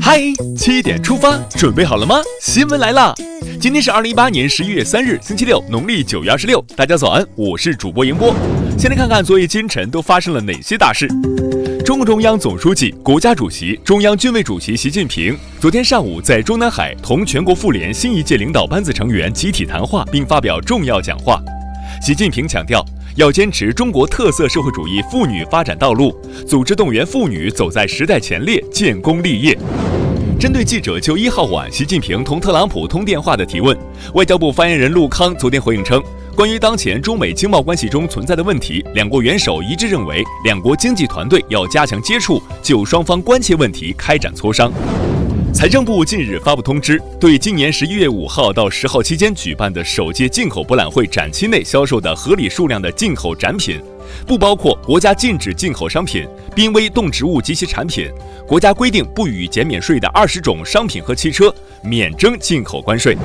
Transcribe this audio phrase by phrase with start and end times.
[0.00, 0.20] 嗨，
[0.56, 2.14] 七点出发，准备好了吗？
[2.40, 3.12] 新闻来啦！
[3.60, 6.64] 今天是二零一八年十一月三日，星期六，农历九月二十六。
[6.76, 8.32] 大家早安，我是主播迎波。
[8.78, 11.08] 先来看看昨夜今晨都发生了哪些大事。
[11.84, 21.42] 中共中央总书记、国家主席、中央军委主席习近平昨天上午在中南海同全国妇联新一届领导班子成员集体谈话，并发表重要讲话。
[22.00, 22.84] 习近平强调。
[23.16, 29.56] 要坚持中国特色社会主义妇女发展道路，组织动员妇女走在时代前列，建功立业。
[30.40, 33.76] 针对记者就一号晚习近平同特朗普通电话的提问，
[34.14, 36.02] 外交部发言人陆康昨天回应称，
[36.34, 44.72] 关于当前中美经贸关系中存在的问题，两国元首一致认为，两国经济团队要加强接触，就双方关切问题开展磋商。
[45.52, 53.78] 财政部近日发布通知，对今年十一月五号到十号期间举办的首届进口博览会展期内销售的合理数量的进口展品，
[54.26, 58.10] 不包括国家禁止进口商品、濒危动植物及其产品、
[58.46, 63.16] 国家规定不予减免税的二十种商品和汽车，免征进口关税。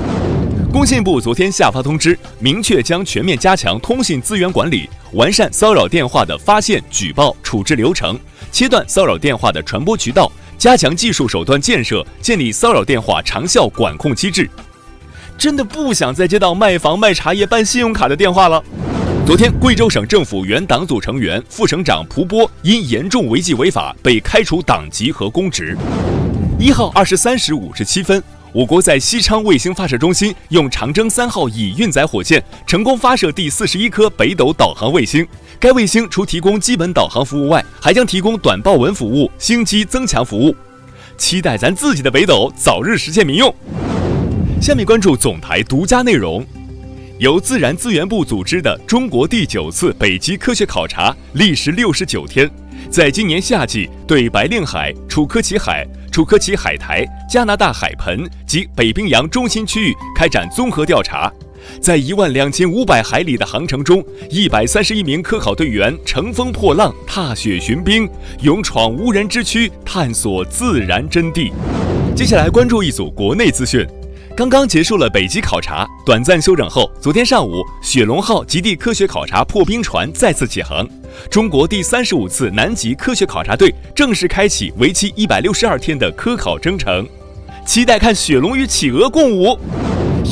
[0.70, 8.20] 工信部昨天下发通知，明确将全面加强通信资源管理，完善骚扰电话的发现、举报、处置流程，
[8.52, 10.30] 切断骚扰电话的传播渠道。
[10.58, 14.50] 加强技术手段建设，建立骚扰电话长效管控机制。
[15.38, 18.62] 真的不想再接到卖房、卖茶叶、办信用卡的电话了。
[19.24, 25.78] 昨天，贵州省政府原党组成员、副省长蒲波因严重违纪违法被开除党籍和公职。
[26.58, 28.20] 一号二十三时五十七分。
[28.52, 35.26] 我国在西昌卫星发射中心用长征三号乙运载火箭成功发射第四十一颗北斗导航卫星。
[35.60, 40.54] 该卫星除提供基本导航服务外，还将提供短报文服务、星机增强服务。
[41.18, 43.54] 期待咱自己的北斗早日实现民用。
[44.60, 46.44] 下面关注总台独家内容：
[47.18, 52.48] 由自然资源部组织的中国第九次北极科学考察历时六十九天，
[52.88, 55.86] 在今年夏季对白令海、楚科奇海。
[56.18, 61.32] 楚科奇海苔、加拿大海盆及北冰洋中心区域开展综合调查，
[61.80, 71.52] 在一万两千五百海里的航程中，一百三十一名科考队员乘风破浪、踏雪寻冰，勇闯无人之区，探索自然真谛。
[72.16, 73.86] 接下来关注一组国内资讯。
[74.38, 80.88] 刚刚结束了北极考察，短暂休整后，昨天上午，雪龙号极地科学考察破冰船再次启航，
[81.28, 87.04] 中国第三十五次南极科学考察队正式开启为期一百六十二天的科考征程，
[87.66, 89.58] 期待看雪龙与企鹅共舞，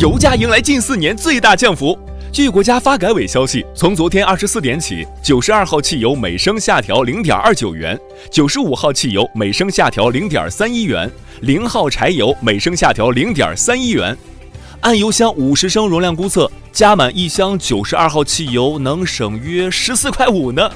[0.00, 1.98] 油价迎来近四年最大降幅。
[2.36, 7.98] 据国家发改委消息，从昨天二十四点起，九十二号汽油每升下调零点二九元，
[8.30, 11.10] 九十五号汽油每升下调零点三一元，
[11.41, 14.14] 零号柴油每升下调零点三一元。
[14.82, 20.70] 按油箱五十升容量估测，加满一箱九十二号汽油能省约十四块五呢。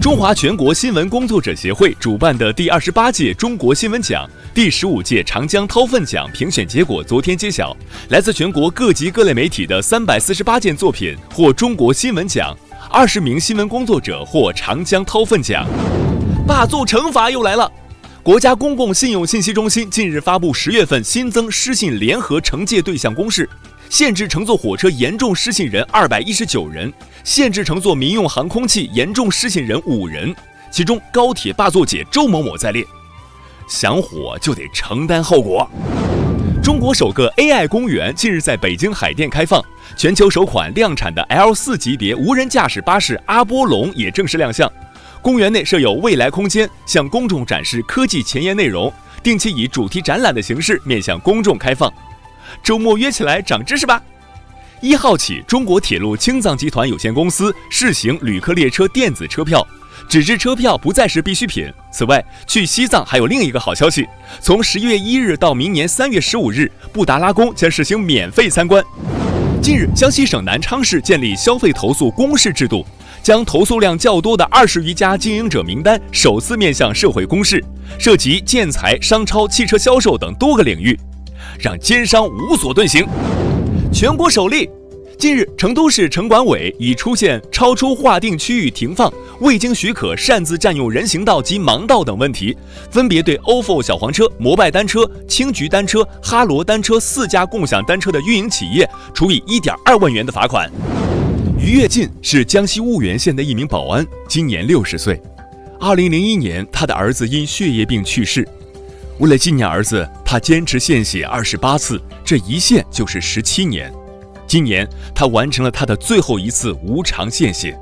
[0.00, 7.74] 中华全国新闻工作者协会主办的第二十八届中国新闻奖、第十五届长江韬奋奖评选结果昨天揭晓，
[8.10, 12.54] 来自全国各级各类媒体的三百四十八件作品获中国新闻奖，
[12.90, 15.66] 二十名新闻工作者获长江韬奋奖。
[16.46, 17.72] 霸座惩罚又来了，
[18.22, 23.48] 国家公共信用信息中心近日发布十月份新增失信联合惩戒对象公示。
[23.88, 26.92] 限制乘坐火车严重失信人二百一十九人，
[27.24, 30.34] 限制乘坐民用航空器严重失信人五人，
[30.70, 32.84] 其中高铁霸座姐周某某在列。
[33.72, 35.66] 想火就得承担后果。
[36.62, 39.64] 中国首个 AI 公园近日在北京海淀开放，
[39.96, 44.70] 全球首款量产的 L 四级别无人驾驶巴士阿波龙也正式亮相。
[45.22, 51.90] 公园内设有未来空间，向公众展示科技前沿内容，定期以主题展览的形式面向公众开放。
[52.62, 54.02] 周末约起来长知识吧！
[54.82, 59.66] 一号起，中国铁路青藏集团有限公司试行旅客列车电子车票，
[60.08, 61.70] 纸质车票不再是必需品。
[61.92, 64.06] 此外，去西藏还有另一个好消息：
[64.40, 68.82] 从十一月一日到明年三月十五日，布达拉宫将实行免费参观。
[69.62, 72.84] 近日，江西省南昌市建立消费投诉公示制度，
[73.22, 77.64] 将投诉量较多的二十余家经营者名单首次面向社会公示，
[77.98, 80.98] 涉及建材、商超、汽车销售等多个领域。
[81.58, 83.06] 让奸商无所遁形。
[83.92, 84.68] 全国首例，
[85.22, 89.08] 近日，成都市城管委已出现超出划定区域停放、
[89.38, 92.56] 未经许可擅自占用人行道及盲道等问题，
[92.90, 98.84] 分别对 ofo 小黄车、摩拜单车、青桔单车、哈罗单车四家共享单车的运营企业
[99.14, 100.68] 处以一点二万元的罚款。
[101.56, 105.22] 于跃进是江西婺源县的一名保安，今年六十岁。
[105.78, 108.44] 二零零一年，他的儿子因血液病去世。
[109.20, 113.88] 为了纪念儿子，他坚持献血二十八次，这一献就是十七年。
[114.52, 117.74] 今年他完成了他的最后一次无偿献血，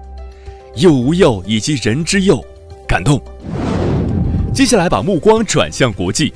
[0.76, 2.40] 幼无幼以及人之幼，
[2.86, 3.20] 感动。
[4.54, 6.32] 接下来把目光转向国际。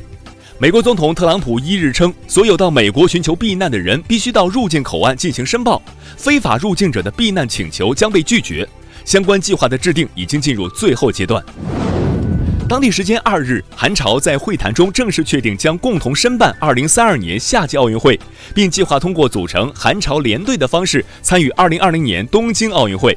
[0.58, 5.81] 美国总统特朗普一日称，所有到美国寻求避难的人必须到入境口岸进行申报，
[6.16, 8.69] 非法入境者的避难请求将被拒绝。
[9.04, 11.40] 相关计划的制定已经进入最后阶段。
[12.75, 18.19] 当地时间二日，韩朝在会谈中正式确定将共同申办2032年夏季奥运会，
[18.53, 23.17] 并计划通过组成韩朝联队的方式参与2020年东京奥运会。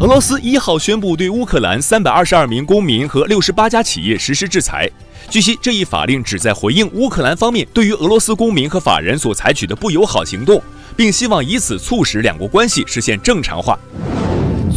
[0.00, 4.86] 俄罗斯一号宣布对乌克兰322名公民和68家企业实施制裁。
[5.30, 10.62] 据悉，这一法令旨在回应乌克兰方面对于俄罗斯公民和法人所采取的不友好行动，
[10.94, 13.78] 并希望以此促使两国关系实现正常化。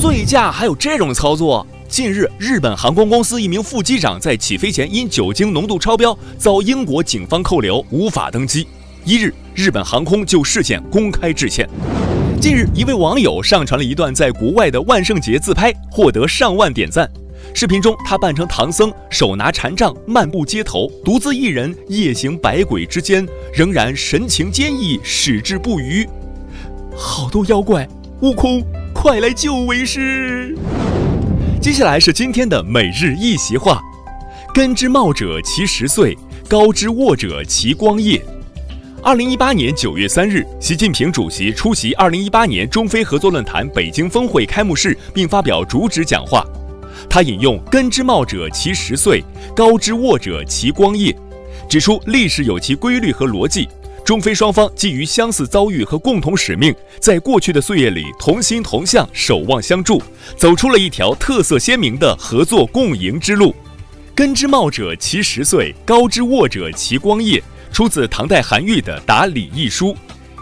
[0.01, 1.67] 醉驾还有这种操作？
[1.93, 8.67] 近日，日本航空公司一名副机长在起飞前因酒精浓度超标，遭英国警方扣留，无法登机。
[9.05, 11.69] 一日，日本航空就事件公开致歉。
[12.41, 17.07] 近日，一位网友上传了一段在国外的万圣节自拍，获得上万点赞。
[17.53, 23.23] 视频中，他扮成唐僧，手拿禅杖，漫步街头，独自一人夜行百鬼之间，
[23.53, 26.09] 仍然神情坚毅，矢志不渝。
[26.95, 27.87] 好多妖怪，
[28.21, 28.63] 悟空，
[28.95, 30.57] 快来救为师！
[31.63, 33.81] 接下来是今天的每日一席话：
[34.53, 36.13] 根之茂者其实岁，
[36.49, 38.21] 高之沃者其光叶。
[39.01, 46.45] 二零一八年九月三日，习近平主席出席二零一八年中非合作论坛北京峰会开幕式，并发表主旨讲话。
[47.09, 49.23] 他引用“根之茂者其实岁，
[49.55, 51.15] 高之沃者其光叶”，
[51.69, 53.69] 指出历史有其规律和逻辑。
[54.05, 60.01] 中非双方基于相似遭遇和共同使命，在过去的岁月里同心同向、守望相助，
[60.35, 63.55] 走出了一条特色鲜明的合作共赢之路。
[64.13, 67.41] 根之茂者其实岁，高之沃者其光叶，
[67.71, 69.93] 出自唐代韩愈的《答礼义书》，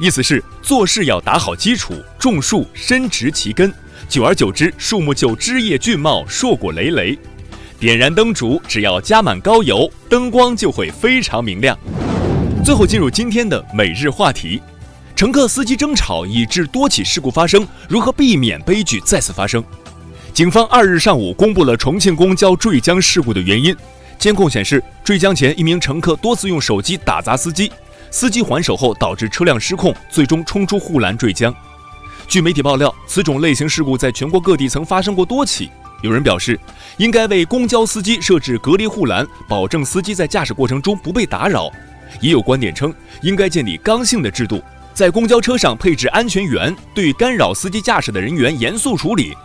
[0.01, 3.71] 意思是做事要打好基础，种树深植其根，
[4.09, 7.15] 久而久之，树木就枝叶俊茂、硕果累累。
[7.79, 11.77] 点燃灯烛，只要加满高油，灯光就会非常明亮。
[12.63, 14.61] 最后进入今天的每日话题：
[15.15, 19.63] 乘客司机争吵以致多起事故发生，如何避免悲剧再次发生？
[20.31, 23.75] 警方二日上午公布了重庆公交坠江事故的原因。
[24.19, 27.71] 监控显示，坠江前一名乘客多次用手机打砸司机，
[28.11, 31.53] 司机还手后导致车辆失控，最终冲出护栏坠江。
[32.27, 35.71] 据媒体爆料，此种类型事故在全国各地曾发生过多起。
[36.03, 36.59] 有人表示，
[36.97, 41.71] 应该为公交司机设置隔离护栏，保证司机在驾驶过程中不被打扰。
[42.19, 44.61] 也有观点称，应该建立刚性的制度，
[44.93, 49.35] 在公交车上配置安全员，对干扰司机驾驶的人员严肃处理。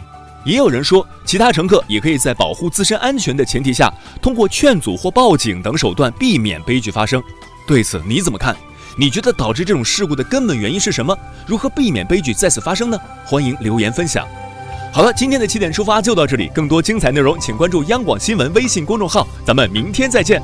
[0.44, 3.92] 也有人说，其他乘客也可以在保护自身安全的前提下，
[4.22, 7.22] 通过劝阻或报警等手段避免悲剧发生。
[7.66, 8.56] 对此你怎么看？
[8.98, 11.14] 你觉得导致这种事故的根本原因是什么？
[11.46, 12.98] 如何避免悲剧再次发生呢？
[13.24, 14.26] 欢迎留言分享。
[14.92, 20.40] 好了，今天的七点出发就到这里，更多精彩内容请关注央广新闻微信公众号，咱们明天再见。